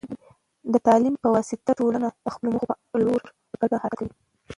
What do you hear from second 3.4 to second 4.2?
په ګډه حرکت کوي.